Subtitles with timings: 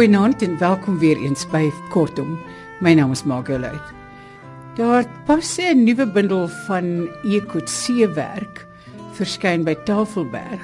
[0.00, 2.38] Goeienaand en welkom weer eens by Kortom.
[2.80, 3.92] My naam is Margolite.
[4.78, 8.66] Daar pas 'n nuwe bundel van Ekotse werk
[9.12, 10.62] verskyn by Tafelberg.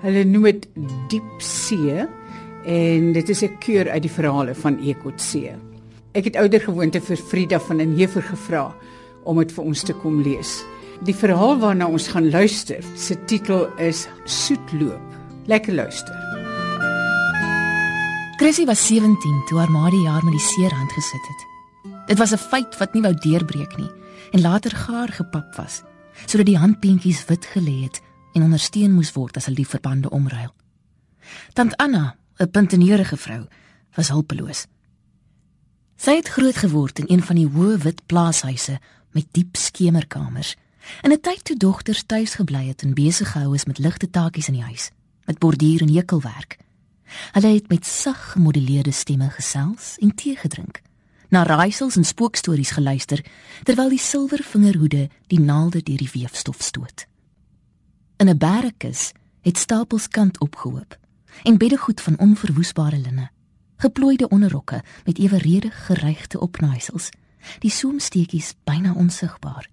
[0.00, 0.68] Hulle noem dit
[1.08, 2.06] Diep See
[2.64, 5.52] en dit is 'n keur uit die verhale van Ekotse.
[6.16, 8.70] Ek het ouer gewoonte vir Frida van den Heever gevra
[9.28, 10.62] om dit vir ons te kom lees.
[11.04, 15.18] Die verhaal waarna ons gaan luister, se titel is Soetloop.
[15.46, 16.14] Lekker luister.
[18.40, 21.46] Chrissy was 17 toe haar ma die jaar met die seerhand gesit het.
[22.08, 23.90] Dit was 'n feit wat nie wou deurbreek nie
[24.32, 25.82] en later gaar gepap was
[26.26, 28.00] sodat die handpeentjies wit gelê het
[28.34, 30.54] en ondersteun moes word as hulle die verbande omruil.
[31.52, 33.46] Tant Anna, 'n punteneurige vrou,
[33.94, 34.66] was hulpeloos.
[35.98, 38.76] Sy het groot geword in een van die hoë wit plaashuise
[39.16, 40.54] met diep skemerkamers.
[41.02, 44.46] In 'n tyd toe dogters tuis gebly het en besig gehou is met ligte taakies
[44.48, 44.90] in die huis,
[45.24, 46.58] met borduur en hekelwerk.
[47.32, 50.82] Hulle het met sag gemoduleerde stemme gesels en tee gedrink,
[51.28, 53.24] na raaisels en spookstories geluister
[53.62, 57.06] terwyl die silwervingerhoede die naalde deur die weefstof stoot.
[58.16, 60.98] In 'n berrekus het stapels kant opgehoop
[61.42, 63.30] en beddegoed van onverwoesbare linne,
[63.78, 67.10] geplooide onderrokke met eweredig geregte opnaaisels,
[67.58, 69.70] die soemsteekies byna onsigbaar.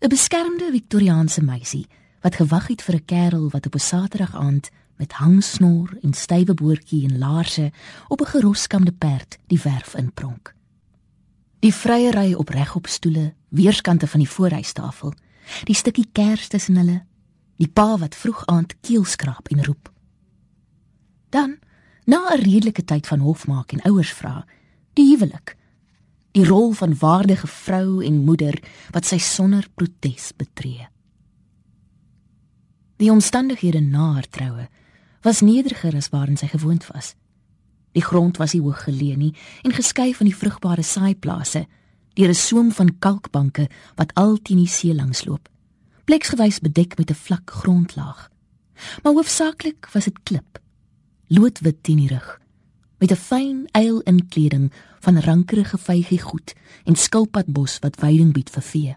[0.00, 1.86] 'n Beskermde Victoriaanse meisie
[2.20, 6.54] wat gewag het vir 'n kerel wat op 'n Saterdag aand met hangsnoer en stywe
[6.54, 7.72] boortjie en laarse
[8.08, 10.54] op 'n geroskamde perd die werf inpronk.
[11.58, 15.12] Die vrye ry op regop stoele, weerskante van die voorhuistafel,
[15.64, 17.04] die stukkie kers tussen hulle,
[17.56, 19.92] die pa wat vroeg aand keelskraap en roep.
[21.28, 21.58] Dan,
[22.06, 24.46] na 'n redelike tyd van hofmaak en ouers vra,
[24.94, 25.56] die huwelik.
[26.32, 30.88] Die rol van waardige vrou en moeder wat sy sonder protes betree.
[32.96, 34.68] Die omstandighede na haar troue
[35.22, 37.14] was nederiger as waarin sy gewoond was.
[37.92, 41.66] Die grond was nie hoog geleë nie en geskei van die vrugbare saaiplase
[42.14, 45.48] deur 'n soem van kalkbanke wat al teen die see langs loop.
[46.04, 48.30] Pleksgewys bedek met 'n vlak grondlaag.
[49.02, 50.58] Maar hoofsaaklik was dit klip,
[51.26, 52.40] loodwit rug,
[52.98, 56.54] met 'n fyn eil inkleding van rankerige vygie goed
[56.84, 58.96] en skilpadbos wat veiding bied vir vee.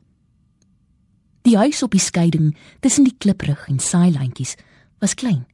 [1.41, 4.55] Die huis op die skeiding tussen die kliprug en saailandjies
[4.99, 5.45] was klein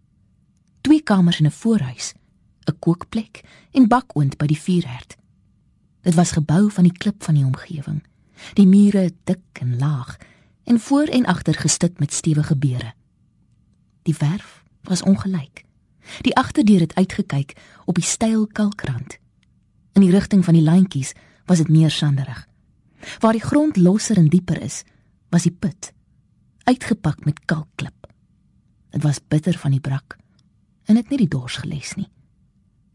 [0.86, 2.14] twee kamers en 'n voorhuis,
[2.70, 5.18] 'n kookplek en bakoond by die vuurherd.
[6.02, 8.04] Dit was gebou van die klip van die omgewing.
[8.54, 10.18] Die mure dik en laag
[10.64, 12.94] en voor en agter gestit met stewige beere.
[14.02, 15.65] Die verf was ongelyk.
[16.22, 17.56] Die agterdeur het uitgekyk
[17.86, 19.18] op die steil kalkrand.
[19.94, 21.14] In die rigting van die lyntjies
[21.46, 22.48] was dit meer sanderig.
[23.20, 24.84] Waar die grond losser en dieper is,
[25.30, 25.94] was die put
[26.66, 28.08] uitgepak met kalkklip.
[28.90, 30.18] Dit was bitter van die brak
[30.86, 32.10] en het nie die dors geles nie.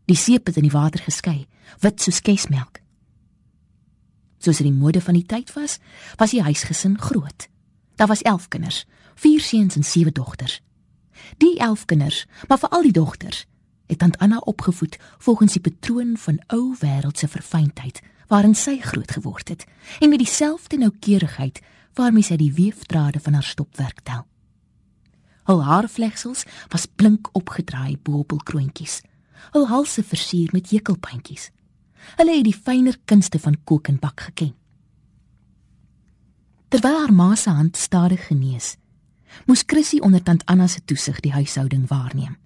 [0.07, 1.47] Die seep het in die water geskei,
[1.83, 2.79] wit soos kesmelk.
[4.39, 5.79] Soos dit die mode van die tyd was,
[6.19, 7.49] was die huisgesin groot.
[7.99, 8.85] Daar was 11 kinders,
[9.15, 10.61] 4 seuns en 7 dogters.
[11.37, 13.47] Die 11 kinders, maar veral die dogters,
[13.87, 18.01] het tant Anna opgevoed volgens die patroon van ou wêreldse verfynheid
[18.31, 19.67] waarin sy groot geword het
[20.01, 21.61] en met dieselfde noukeurigheid
[21.99, 24.27] waarmee sy die weefdrade van haar stopwerk tel.
[25.51, 29.01] Hul haarvlegsels was blink opgedraai bo op hul kroontjies.
[29.55, 31.49] Hul halse versier met hekelpuntjies.
[32.21, 34.55] Hulle het die fynere kunste van kook en bak geken.
[36.71, 38.77] Terwyl haar ma se hand stadig genees,
[39.47, 42.37] moes Chrissy onder tant Anna se toesig die huishouding waarneem.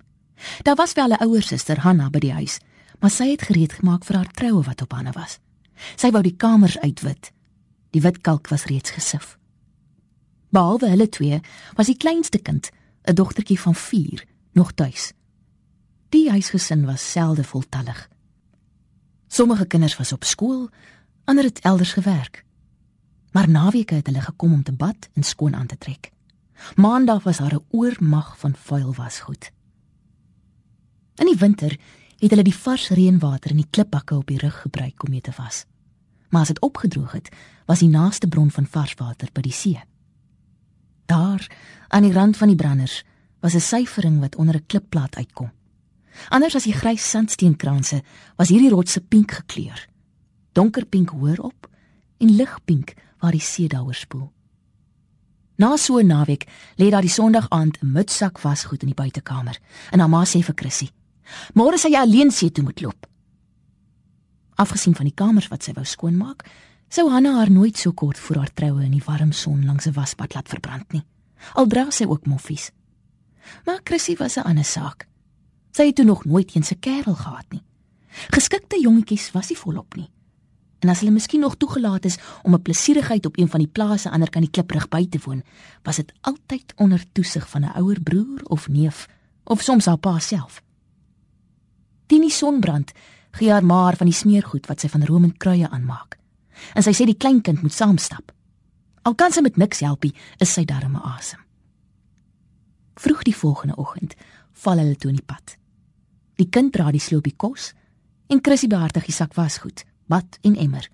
[0.62, 2.58] Daar was wel 'n ouer suster Hanna by die huis,
[3.00, 5.38] maar sy het gereed gemaak vir haar troue wat op Hanna was.
[5.96, 7.32] Sy wou die kamers uitwit.
[7.90, 9.38] Die wit kalk was reeds gesif.
[10.50, 11.40] Behalwe hulle twee,
[11.74, 12.70] was die kleinste kind
[13.04, 15.12] 'n dogtertjie van 4 nog tuis.
[16.08, 18.08] Die huisgesin was selde voltallig.
[19.28, 20.68] Sommige kinders was op skool,
[21.24, 22.44] ander het elders gewerk.
[23.32, 26.13] Maar naweke het hulle gekom om te bad en skoon aan te trek.
[26.76, 29.52] Maandag was haar 'n oormag van vuil wasgoed.
[31.14, 31.78] In die winter
[32.18, 35.32] het hulle die vars reënwater in die klipbakke op die rug gebruik om mee te
[35.36, 35.64] was.
[36.28, 37.28] Maar as dit opgedroog het,
[37.66, 39.80] was die naaste bron van vars water by die see.
[41.06, 41.46] Daar,
[41.88, 43.04] aan die rand van die branders,
[43.40, 45.52] was 'n syfering wat onder 'n klipplaat uitkom.
[46.28, 48.02] Anders as die grys sandsteenkranse,
[48.36, 49.88] was hierdie rotse pink gekleur.
[50.52, 51.70] Donkerpink hoër op
[52.18, 54.33] en ligpink waar die see daaroor spoel.
[55.56, 56.46] Na so 'n naweek
[56.76, 59.58] lê daar die Sondag aand 'n mutsak wasgoed in die buitekamer
[59.90, 60.90] en haar ma sê vir Chrissy:
[61.54, 63.06] "Môre sal jy alleen see toe moet loop."
[64.54, 66.44] Afgesien van die kamers wat sy wou skoonmaak,
[66.88, 69.92] sou Hanna haar nooit so kort voor haar troue in die warm son langs 'n
[69.92, 71.04] waspad laat verbrand nie.
[71.54, 72.70] Al dra sy ook moffies.
[73.64, 75.06] Maar Chrissy was 'n ander saak.
[75.70, 77.62] Sy het toe nog nooit eens 'n kerel gehad nie.
[78.30, 80.10] Geskikte jongetjies was nie volop nie.
[80.78, 84.10] En as hulle miskien nog toegelaat is om 'n plesierigheid op een van die plase
[84.10, 85.42] ander kan die kliprig by te woon,
[85.82, 89.08] was dit altyd onder toesig van 'n ouer broer of neef
[89.44, 90.62] of soms haar pa self.
[92.06, 92.92] Dini sonbrand
[93.30, 96.18] gee haar maar van die smeergoed wat sy van romend kruie aanmaak.
[96.74, 98.32] En sy sê die kleinkind moet saamstap.
[99.02, 101.40] Al kan sy met niks helpie, is sy darme asem.
[102.94, 104.14] Vroeg die volgende oggend
[104.52, 105.56] val hulle toe in die pad.
[106.38, 107.72] Die kind dra die sloopie kos
[108.26, 110.88] en Chrissy behartig die sak wasgoed, bad en emmer.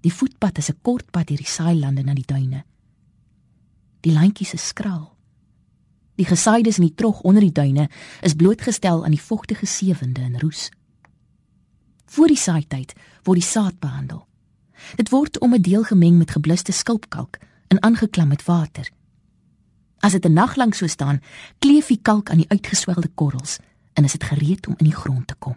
[0.00, 2.64] Die voetpad is 'n kort pad deur die saailande na die duine.
[4.00, 5.16] Die lyntjies is skraal.
[6.14, 7.88] Die gesaides in die trog onder die duine
[8.20, 10.70] is blootgestel aan die vogtige seewinde en roes.
[12.04, 12.92] Voor die saaityd
[13.22, 14.26] word die saad behandel.
[14.96, 17.38] Dit word om 'n deel gemeng met gebluste skulpkalk
[17.68, 18.90] en aangeklam met water.
[19.98, 21.22] As dit 'n nag lank so staan,
[21.58, 23.58] kleef die kalk aan die uitgeswelde korrels
[23.92, 25.56] en is dit gereed om in die grond te kom.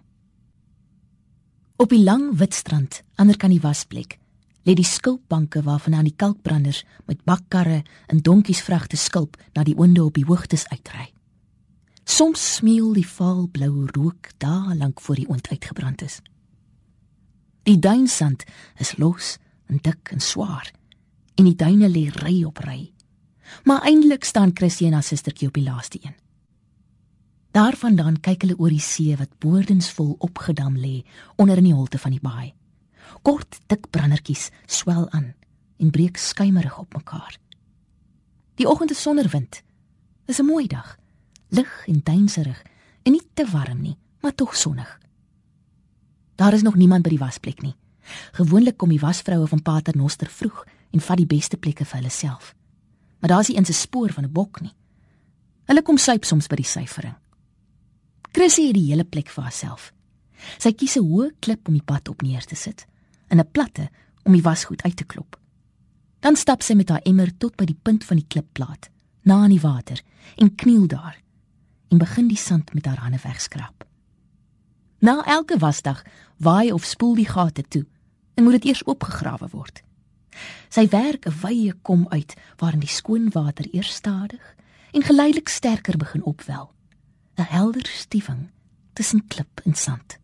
[1.76, 4.20] Op die lang wit strand, ander kan die wasplek,
[4.64, 9.76] lê die skulpbanke waarvan aan die kalkbranders met bakkarre en donkies vragte skulp na die
[9.78, 11.10] oonde op die hoogtes uitry.
[12.06, 16.22] Soms smeul die vaalblou rook daar lank voor die oond uitgebrand is.
[17.64, 18.44] Die duinsand
[18.78, 20.72] is los en dik en swaar
[21.36, 22.92] en die duine lê ry op ry.
[23.64, 26.23] Maar eindelik staan Christie en haar sustertjie op die laaste een.
[27.54, 31.04] Daarvandaan kyk hulle oor die see wat boordensvol opgedam lê
[31.38, 32.54] onder in die holte van die baai.
[33.22, 35.36] Kort dik brandertjies swel aan
[35.78, 37.38] en breek skuimerig op mekaar.
[38.58, 39.62] Die oggend is sonder wind.
[40.26, 40.98] Dis 'n mooi dag.
[41.50, 42.64] Lig en duinserig
[43.04, 45.00] en nie te warm nie, maar tog sonnig.
[46.36, 47.76] Daar is nog niemand by die wasplek nie.
[48.32, 52.10] Gewoonlik kom die wasvroue van Pater Noster vroeg en vat die beste plekke vir hulle
[52.10, 52.56] self.
[53.20, 54.74] Maar daar is nie eens 'n spoor van 'n bok nie.
[55.66, 57.23] Hulle kom suip soms by die syfering.
[58.34, 59.92] Chrissy het die hele plek vir haarself.
[60.58, 62.88] Sy kies 'n hoë klip om die pad op neer te sit
[63.30, 63.90] en 'n platte
[64.24, 65.38] om die wasgoed uit te klop.
[66.20, 68.90] Dan stap sy met haar emmer tot by die punt van die klipplaat,
[69.24, 70.02] na aan die water
[70.36, 71.22] en kniel daar
[71.90, 73.86] en begin die sand met haar hande wegskraap.
[75.00, 76.04] Na elke wasdag
[76.38, 77.86] waai of spoel die gate toe
[78.34, 79.84] en moet dit eers oopgegrawe word.
[80.70, 84.56] Sy werk 'n wye kom uit waarin die skoon water eers stadig
[84.92, 86.74] en geleidelik sterker begin opwel.
[87.36, 88.50] 'n helder stiewing
[88.94, 90.18] tussen klip en sand.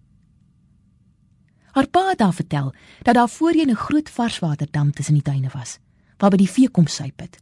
[1.71, 5.79] Haar pa het haar vertel dat daar voorheen 'n groot varswaterdam tussen die duine was,
[6.17, 7.37] waar by die vee kom suip het.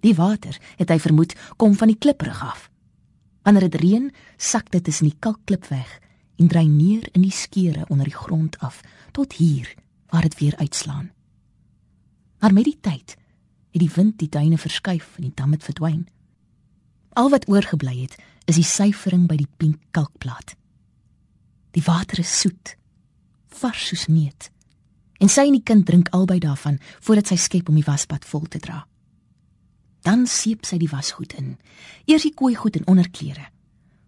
[0.00, 2.70] Die water, het hy vermoed, kom van die kliprig af.
[3.42, 6.00] Wanneer dit reën, sak dit tussen die kalkklip weg
[6.36, 8.80] en drein neer in die skeure onder die grond af
[9.12, 9.74] tot hier
[10.08, 11.10] waar dit weer uitslaan.
[12.38, 13.16] Maar met die tyd
[13.70, 16.06] het die wind die duine verskuif en die dam het verdwyn.
[17.12, 20.54] Al wat oorgebly het, is die syfering by die pink kalkplaat.
[21.74, 22.76] Die water is soet,
[23.60, 24.50] vars soos neut.
[25.22, 28.44] En sy en die kind drink albei daarvan voordat sy skep om die waspad vol
[28.50, 28.82] te dra.
[30.04, 31.54] Dan seep sy die wasgoed in.
[32.04, 33.48] Eers die kooigoed en onderklere.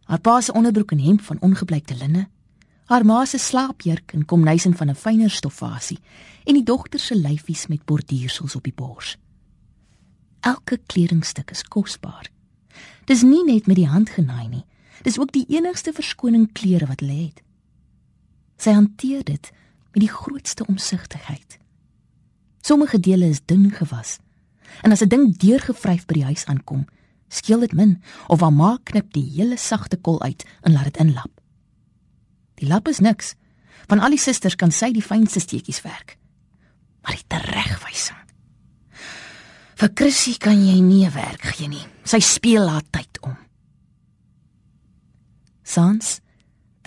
[0.07, 2.27] Haar pa se onderbroek en hemp van ongebleikte linne,
[2.87, 5.99] haar ma se slaapjurk en komnysen van 'n fyner stoffasie
[6.45, 9.17] en die dogter se lyfies met borduursels op die bors.
[10.41, 12.31] Elke kledingstuk is kosbaar
[13.05, 14.65] Dis nie net met die hand genaai nie.
[15.03, 17.43] Dis ook die enigste verskoning klere wat hulle het.
[18.59, 19.53] Sy hanteer dit
[19.93, 21.59] met die grootste omsigtigheid.
[22.61, 24.19] Sommige dele is dun gewas.
[24.83, 26.87] En as 'n ding deurgevryf by die huis aankom,
[27.29, 30.97] skeel dit min of haar ma knip die hele sagte kol uit en laat dit
[30.97, 31.41] inlap.
[32.55, 33.35] Die lap is niks.
[33.87, 36.19] Van al die susters kan sy die fynste steekies werk.
[37.03, 37.56] Maar die teregwysing
[39.77, 41.85] Vir Chrissy kan jy nie werk gee nie.
[42.09, 43.35] Sy speel haar tyd om.
[45.67, 46.21] Sans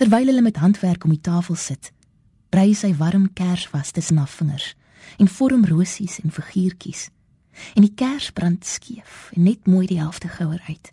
[0.00, 1.90] terwyl hulle met handwerk om die tafel sit,
[2.50, 4.72] brei sy warm kersvas tussen haar vingers
[5.20, 7.10] en vorm rosies en figuurtjies.
[7.76, 10.90] En die kers brand skeef en net mooi die helfte gouer uit.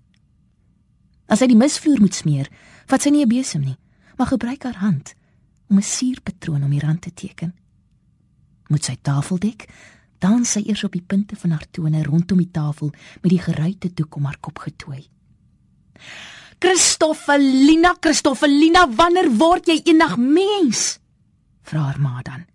[1.31, 2.51] As sy die misvloer moet smeer,
[2.85, 3.77] vat sy nie 'n besem nie,
[4.17, 5.15] maar gebruik haar hand
[5.69, 7.55] om 'n suurpatroon om die rand te teken.
[8.69, 9.37] Moet sy tafel
[10.17, 13.41] dek, dan sy eers op die punte van haar tone rondom die tafel met die
[13.41, 15.07] geruite doek om haar kop getooi.
[16.59, 20.99] Christofelina, Christofelina, wanneer word jy eendag mens?
[21.67, 22.45] vra haar ma dan.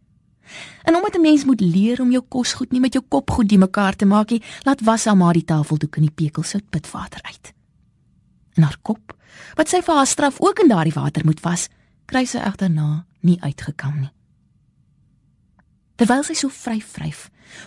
[0.85, 3.49] En omdat 'n mens moet leer om jou kos goed nie met jou kop goed
[3.49, 7.21] die mekaar te maak nie, laat was haar ma die tafeldoek in die pekelsout pitwater
[7.23, 7.53] uit.
[8.55, 9.17] In haar kop,
[9.55, 11.69] wat sy vir haar straf ook in daardie water moet was,
[12.07, 14.11] kry sy egter na nie uitgekam nie.
[16.03, 17.19] Terwyl sy so vryf vryf,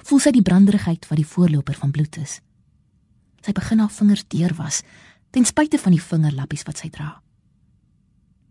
[0.10, 2.42] voel sy die branderigheid wat die voorloper van bloed is.
[3.40, 4.82] Sy begin haar vingers deurwas
[5.32, 7.14] ten spyte van die vingerlappies wat sy dra.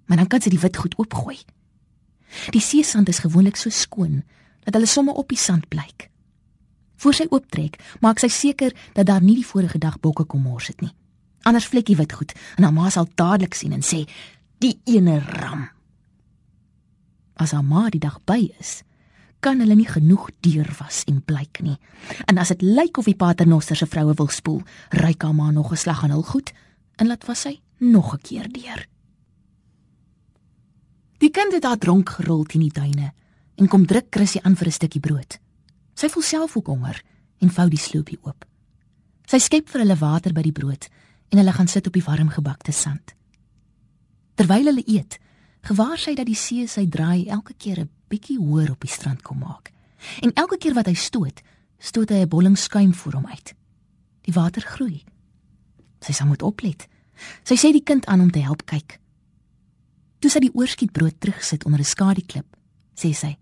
[0.09, 1.37] Maar dan kan sy die wit goed oopgooi.
[2.57, 4.23] Die seesand is gewoonlik so skoon
[4.65, 6.09] dat hulle somme op die sand blyk.
[7.05, 10.73] Voor sy ooptrek, maak sy seker dat daar nie die vorige dag bokke kom mors
[10.73, 10.95] het nie.
[11.45, 14.07] Anders vlekkie wit goed en haar ma sal dadelik sien en sê:
[14.65, 15.69] "Die ene ram."
[17.37, 18.81] As haar ma die dag by is,
[19.45, 21.77] kan hulle nie genoeg deur was en blyk nie.
[22.31, 24.63] En as dit lyk of die paternoster se vroue wil spoel,
[24.97, 26.53] ryk haar ma nog 'n slag aan hul goed
[26.97, 28.87] en laat was sy nog 'n keer deur.
[31.19, 33.13] Die kind het daar dronk gerol teen die duine
[33.57, 35.39] en kom druk Chrissy aan vir 'n stukkie brood.
[35.95, 37.03] Sy voel self ook honger
[37.39, 38.45] en vou die sloopie oop.
[39.27, 40.89] Sy skep vir hulle water by die brood
[41.29, 43.15] en hulle gaan sit op die warm gebakte sand.
[44.35, 45.19] Terwyl hulle eet,
[45.61, 49.23] gewaar sy dat die see sy draai elke keer 'n bietjie hoër op die strand
[49.23, 49.73] kom maak.
[50.23, 51.43] En elke keer wat hy stoot,
[51.79, 53.55] stoot hy 'n bolling skuim voor hom uit.
[54.23, 55.05] Die water groei.
[56.01, 56.87] Sy sal moet oplet.
[57.45, 58.99] Sy sê die kind aan om te help kyk.
[60.19, 62.57] Toe sy die oorskietbrood terugsit onder 'n skaduklip,
[62.95, 63.37] sê sy: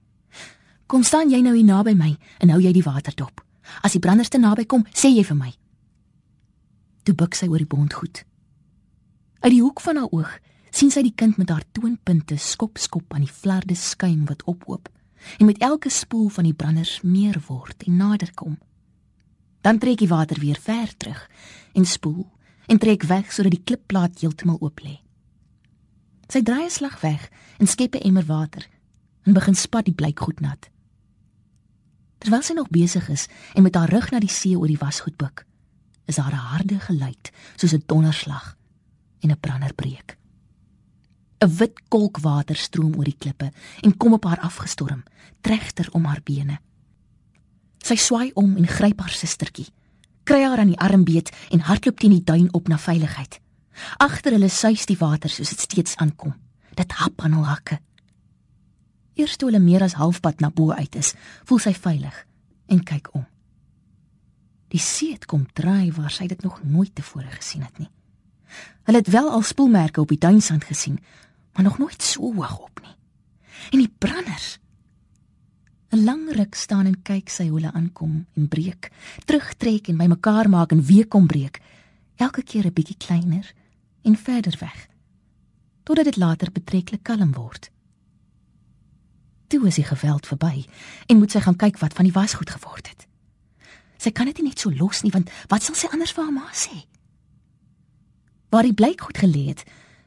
[0.87, 3.45] "Kom staan jy nou hier naby my en hou jy die water dop.
[3.83, 5.53] As die branders te naby kom, sê jy vir my."
[7.03, 8.25] Toe buig sy oor die bondgoed.
[9.41, 10.39] Uit die hoek van haar oog
[10.73, 14.89] sien sy die kind met haar toonpunte skop skop aan die vlerde skuim wat opoop
[15.39, 18.57] en met elke spoel van die branders meer word en nader kom.
[19.63, 21.21] Dan trek die water weer ver terug
[21.77, 22.25] en spoel
[22.67, 24.97] en trek weg sodat die klipplaat heeltemal oop lê.
[26.33, 28.67] Sy draai 'n slag weg en skep 'n emmer water
[29.27, 30.71] en begin spat die blyk goed nat.
[32.19, 35.17] Terwyl sy nog besig is en met haar rug na die see oor die wasgoed
[35.17, 35.45] buig,
[36.07, 38.57] is haar harde geluid soos 'n donderslag
[39.21, 40.22] en 'n brander breek.
[41.43, 43.51] 'n wit kolk water stroom oor die klippe
[43.83, 45.03] en kom op haar afgestorm,
[45.41, 46.59] tregter om haar bene.
[47.83, 49.67] Sy swaai om en gryp haar sustertjie.
[50.23, 53.41] Kry haar aan die arm beet en hardloop teen die duin op na veiligheid.
[53.99, 56.35] Agter hulle suis die water soos dit steeds aankom.
[56.79, 57.81] Dit hap aan hul hakke.
[59.19, 62.27] Eers toe hulle meer as halfpad na bo uit is, voel sy veilig
[62.71, 63.27] en kyk om.
[64.73, 67.91] Die see het kom draai waar sy dit nog nooit tevore gesien het nie.
[68.87, 71.01] Hulle het wel al spoelmerke op die duinsand gesien,
[71.53, 72.97] maar nog nooit so hoog op nie.
[73.71, 74.59] En die branders.
[75.93, 78.89] 'n Lang ruk staan en kyk sy hoe hulle aankom en breek,
[79.25, 81.61] terugtrek en bymekaar maak en weer kom breek,
[82.17, 83.53] elke keer 'n bietjie kleiner
[84.03, 84.89] en verder weg,
[85.83, 87.71] totdat dit later betreklik kalm word.
[89.47, 90.65] Toe is die geweld verby
[91.07, 93.07] en moet sy gaan kyk wat van die wasgoed geword het.
[93.99, 96.33] Sy kan dit nie net so los nie want wat sal sy anders vir haar
[96.33, 96.87] ma sê?
[98.49, 99.65] Waar die blyk goed gelê het,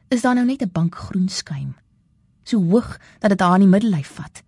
[0.08, 1.74] is daar nou net 'n bank groen skuim,
[2.42, 4.42] so hoog dat dit haar in die middellyf vat.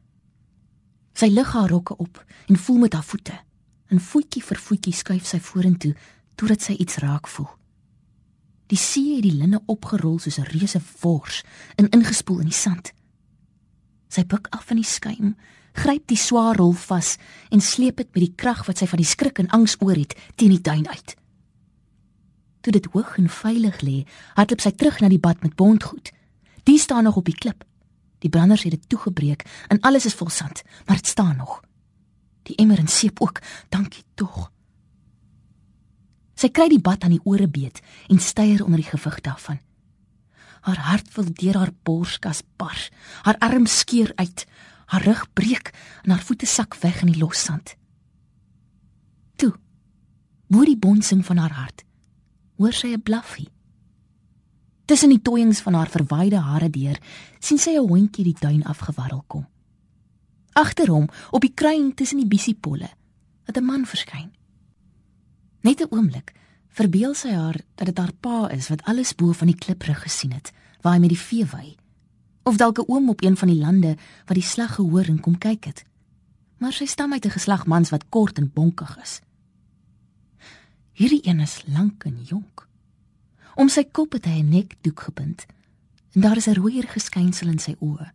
[1.13, 3.41] Sy lig haar rokke op en voel met haar voete.
[3.87, 5.95] En voetjie vir voetjie skuif sy vorentoe
[6.35, 7.49] totdat sy iets raak voel.
[8.69, 11.43] Die see het die linne opgerol soos 'n reuse wors
[11.77, 12.93] en ingespoel in die sand.
[14.09, 15.37] Sy buig af van die skuim,
[15.73, 17.17] gryp die swaar rol vas
[17.51, 20.15] en sleep dit met die krag wat sy van die skrik en angs oor het
[20.37, 21.17] teen die duin uit.
[22.69, 24.03] Toe dit hoog en veilig lê,
[24.37, 26.11] hardloop sy terug na die bad met bondgoed.
[26.69, 27.65] Die staan nog op die klip.
[28.21, 31.63] Die branders het dit toegebreek en alles is vol sand, maar dit staan nog.
[32.45, 33.41] Die emmer en seep ook,
[33.73, 34.51] dankie tog.
[36.37, 37.81] Sy kry die bad aan die ore beet
[38.13, 39.63] en styer onder die gewig daarvan.
[40.69, 42.91] Haar hart wil deur haar borskas bars.
[43.25, 44.45] Haar arm skeur uit,
[44.93, 45.73] haar rug breek
[46.05, 47.79] en haar voete sak weg in die los sand.
[49.41, 49.55] Toe,
[50.53, 51.88] hoor die bonsing van haar hart
[52.59, 53.49] hoor sy 'n blaffie.
[54.85, 56.99] Tussen die toeiings van haar verwaaide hare deur,
[57.39, 59.47] sien sy 'n hondjie die duin afgewarrel kom.
[60.53, 62.89] Agter hom, op die kruin tussen die biesiepolle,
[63.45, 64.33] het 'n man verskyn.
[65.61, 66.33] Net 'n oomblik
[66.69, 70.33] verbeel sy haar dat dit haar pa is wat alles bo van die kliprug gesien
[70.33, 71.77] het, waar hy met die vee wy.
[72.43, 73.97] Of dalk 'n oom op een van die lande
[74.27, 75.85] wat die slag gehoor en kom kyk het.
[76.59, 79.21] Maar sy stam uit 'n geslag mans wat kort en bonkig is.
[80.99, 82.65] Hierdie een is lank en jonk.
[83.55, 85.47] Om sy kop het hy 'n nekdoek gebind
[86.13, 88.11] en daar is 'n rooier geskynsel in sy oë.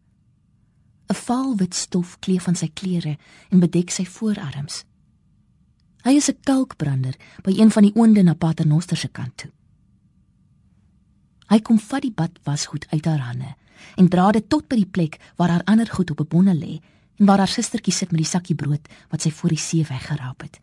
[1.07, 3.17] 'n Vaal wit stof kleef van sy klere
[3.49, 4.83] en bedek sy voorarms.
[6.03, 9.51] Hy is 'n kalkbrander by een van die oonde na Paternoster se kant toe.
[11.47, 13.55] Hy kom vat die bad wasgoed uit haar hande
[13.95, 16.81] en dra dit tot by die plek waar haar ander goed op 'n bonne lê
[17.17, 20.41] en waar haar sustertjie sit met die sakkie brood wat sy voor die see weggeraap
[20.41, 20.59] het.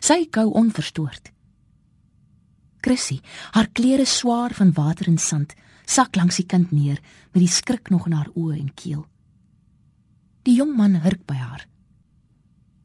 [0.00, 1.35] Sy kou onverstoord.
[2.86, 3.18] Chrissy,
[3.50, 5.56] haar klere swaar van water en sand,
[5.90, 7.00] sak langs die kind neer
[7.32, 9.02] met die skrik nog in haar oë en keel.
[10.46, 11.64] Die jong man hurk by haar.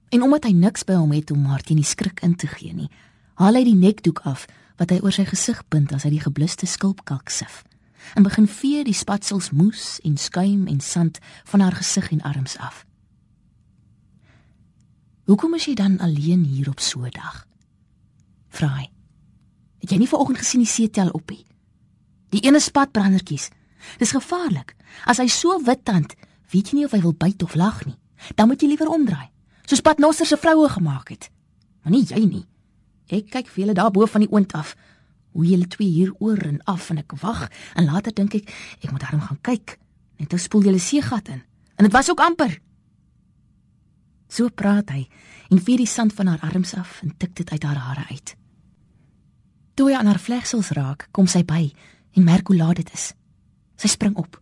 [0.09, 2.73] En omdat hy niks by hom het om haar teen die skrik in te gee
[2.73, 2.89] nie,
[3.37, 4.47] haal hy die nekdoek af
[4.81, 7.61] wat hy oor sy gesig bind as hy die gebluste skulpkalk sif
[8.17, 11.19] en begin vee die spatsels moes en skuim en sand
[11.51, 12.81] van haar gesig en arms af.
[15.29, 17.45] Hoekom is jy dan alleen hier op so 'n dag?
[18.49, 18.90] Vra hy.
[19.81, 21.43] Het jy nie vanoggend gesien die seetel op nie?
[22.31, 23.49] Die ene spatbrandertjies.
[23.99, 24.75] Dis gevaarlik.
[25.09, 26.13] As hy so wit tand,
[26.53, 27.97] weet jy nie of hy wil byt of lag nie.
[28.37, 29.31] Dan moet jy liewer omdraai,
[29.65, 31.29] soos Patnosser se vroue gemaak het.
[31.81, 32.45] Maar nie jy nie.
[33.11, 34.75] Ek kyk vir julle daar bo van die oond af.
[35.33, 38.51] Hoe julle twee hier oor en af en ek wag en later dink ek
[38.83, 39.77] ek moet daarom gaan kyk.
[40.21, 41.41] Net ou spoel julle seegat in.
[41.75, 42.59] En dit was ook amper.
[44.29, 45.07] So praat hy
[45.51, 48.35] en vee die sand van haar arms af en tik dit uit haar hare uit.
[49.75, 51.71] Toe hy aan haar vlegsels raak, kom sy by
[52.17, 53.11] en merk hoe laat dit is.
[53.79, 54.41] Sy spring op.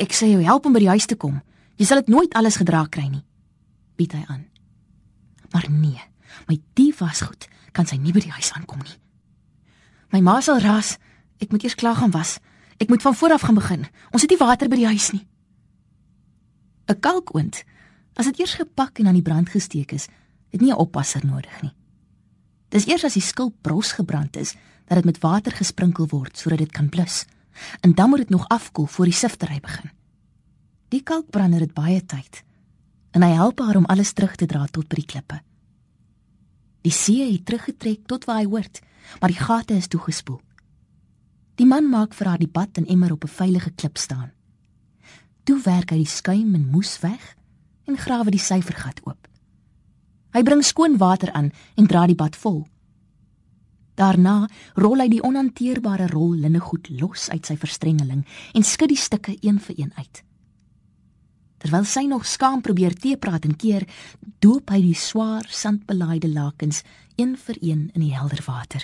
[0.00, 1.40] Ek sê jou help om by die huis te kom.
[1.78, 3.22] Jy sal dit nooit alles gedra kry nie.
[3.98, 4.44] Bied hy aan.
[5.54, 6.00] Maar nee,
[6.48, 8.98] my die wasgoed kan sy nie by die huis aankom nie.
[10.14, 10.96] My ma sal ras.
[11.42, 12.38] Ek moet eers klaar gaan was.
[12.82, 13.86] Ek moet van voor af gaan begin.
[14.14, 15.26] Ons het nie water by die huis nie.
[16.88, 17.64] 'n Kalkoond,
[18.14, 20.08] as dit eers gepak en aan die brand gesteek is,
[20.52, 21.72] het nie 'n oppasser nodig nie.
[22.74, 24.56] Dis eers as die skilp bros gebrand is
[24.88, 27.22] dat dit met water gesprinkel word sodat dit kan blus.
[27.86, 29.92] En dan moet dit nog afkoel voor die siftery begin.
[30.90, 32.42] Die kalkbrander het baie tyd
[33.14, 35.38] en hy help haar om alles terug te dra tot by die klippe.
[36.82, 38.80] Die see het teruggetrek tot waar hy hoort,
[39.20, 40.40] maar die gate is toegespoel.
[41.54, 44.32] Die man maak vir haar die bad en emmer op 'n veilige klip staan.
[45.44, 47.36] Toe werk hy die skuim en moes weg
[47.86, 49.28] en grawe die syfergat oop.
[50.34, 52.64] Hy bring skoon water aan en dra die bad vol.
[53.94, 59.36] Daarna rol hy die onhanteerbare rol linnegoed los uit sy verstrengeling en skud die stukke
[59.38, 60.22] een vir een uit.
[61.62, 63.86] Terwyl sy nog skaam probeer teepraat en keer,
[64.42, 66.82] doop hy die swaar sandbelaaide lakens
[67.16, 68.82] een vir een in die helder water.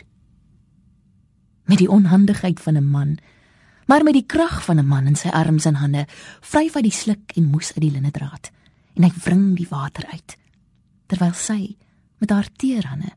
[1.67, 3.19] Met die onhandigheid van 'n man,
[3.87, 6.07] maar met die krag van 'n man in sy arms en hande,
[6.41, 8.51] vryf hy die sluk en moes uit die linnedraad
[8.95, 10.40] en hy wring die water uit
[11.11, 11.75] terwyl sy
[12.23, 13.11] met haar teerhande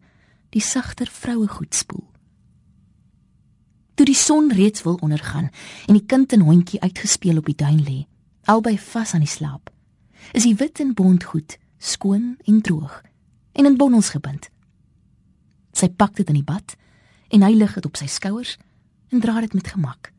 [0.53, 2.06] die sagter vroue goed spoel.
[3.93, 5.51] Toe die son reeds wil ondergaan
[5.88, 7.99] en die kind en hondjie uitgespeel op die duin lê,
[8.49, 9.69] albei vas aan die slaap.
[10.34, 13.01] Is die wit en bont goed skoon en droog
[13.53, 14.49] en in bondels gebind.
[15.73, 16.75] Sy pak dit in die bad
[17.34, 18.56] en hy lig dit op sy skouers
[19.13, 20.10] en dra dit met gemak.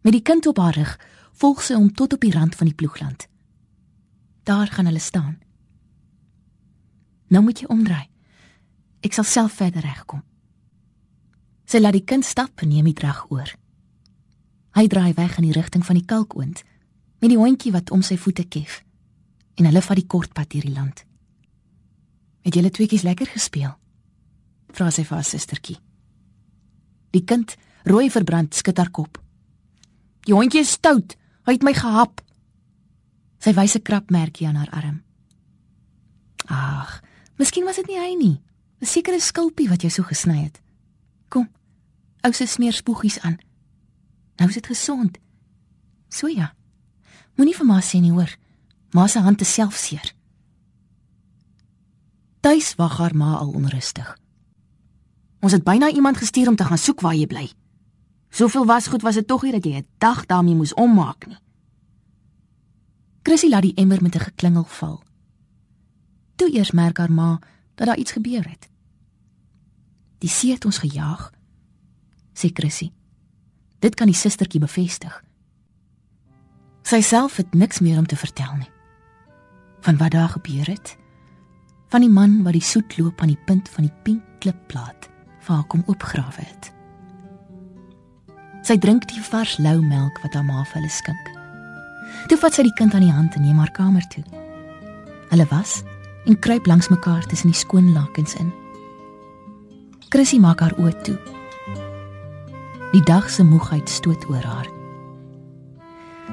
[0.00, 0.94] Met die kind op haar rug,
[1.36, 3.26] volg sy hom tot op die rand van die ploegland.
[4.48, 5.36] Daar gaan hulle staan.
[7.30, 8.08] Nou moet jy omdraai.
[9.06, 10.22] Ek sal self verder regkom.
[11.70, 13.52] Sy laat die kind stap en neem die drag oor.
[14.74, 16.64] Hy draai weg in die rigting van die kalkoond
[17.20, 18.80] met die hondjie wat om sy voete kef
[19.60, 21.04] en hulle vat die kort pad deur die land.
[22.46, 23.74] Het julle tweeetjies lekker gespeel?
[24.72, 25.76] Vra sy vir haar sustertjie.
[27.12, 29.18] Die kind, rooi verbrand, skud haar kop.
[30.24, 31.16] Die hondjie is stout,
[31.46, 32.22] hy het my gehap.
[33.40, 35.02] Sy wys 'n krapmerkie aan haar arm.
[36.46, 37.02] Ag,
[37.40, 38.36] miskien was dit nie hy nie.
[38.80, 40.60] 'n Sekere skulpie wat jou so gesny het.
[41.28, 41.48] Kom.
[42.24, 43.38] Ou se smeer spoegies aan.
[44.36, 45.18] Nou is dit gesond.
[46.08, 46.54] So ja.
[47.36, 48.36] Moenie vir ma sê nie, hoor.
[48.92, 50.14] Ma se hand is self seer.
[52.40, 54.16] Tuis wag haar ma al onrustig.
[55.40, 57.50] Ons het byna iemand gestuur om te gaan soek waar jy bly.
[58.30, 61.38] Soveel wasgoed was dit tog nie dat jy 'n dag daarmee moes ommaak nie.
[63.22, 65.02] Chrissy laat die emmer met 'n geklingel val.
[66.40, 67.38] Toe eers merk haar ma
[67.74, 68.68] dat daar iets gebeur het.
[70.24, 71.26] Die see het ons gejaag,
[72.32, 72.88] sê Chrissy.
[73.84, 75.12] Dit kan die sustertjie bevestig.
[76.88, 78.70] Sy self het niks meer om te vertel nie.
[79.84, 80.96] Van wat daar gebeur het,
[81.92, 85.10] van die man wat die soet loop aan die punt van die pink klipplaat
[85.44, 86.72] vir haar kom opgrawe het.
[88.64, 91.32] Sy drink die vars lou melk wat haar ma vir hulle skink.
[92.32, 94.24] Toe vat sy die kind aan die hand en neem haar kamer toe.
[95.28, 95.82] Hulle was
[96.24, 98.52] en kruip langs mekaar tussen die skoon lakens in.
[100.08, 101.18] Chrissy maak haar oë toe.
[102.90, 104.66] Die dag se moegheid stoot oor haar.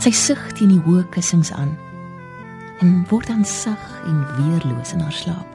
[0.01, 1.75] Sy sug teen die hoë kussings aan
[2.81, 5.47] en word dan sag en weerloos in haar slaap.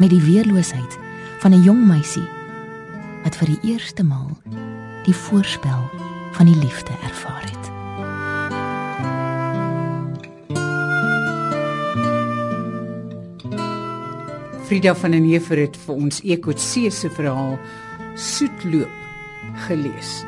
[0.00, 0.98] Met die weerloosheid
[1.40, 2.28] van 'n jong meisie
[3.24, 4.30] wat vir die eerste maal
[5.04, 5.82] die voorspel
[6.32, 7.55] van die liefde ervaar het.
[14.66, 17.52] Frida van den Heever het vir ons Ekotse se verhaal
[18.18, 18.90] Soetloop
[19.68, 20.24] gelees.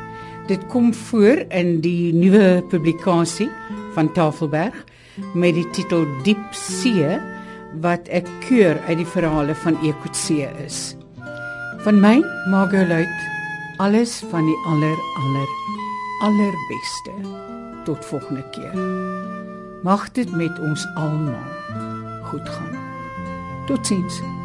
[0.47, 3.49] Dit kom voor in die nuwe publikasie
[3.97, 4.77] van Tafelberg
[5.35, 7.19] met die titel Diep See
[7.83, 10.79] wat ek keur uit die verhale van Ekotse is.
[11.83, 12.15] Van my
[12.47, 13.27] Margolite
[13.83, 15.55] alles van die aller aller
[16.23, 17.15] allerbeste.
[17.83, 18.75] Tot volgende keer.
[19.83, 21.43] Mag dit met ons almal
[22.31, 22.78] goed gaan.
[23.69, 24.38] to teach.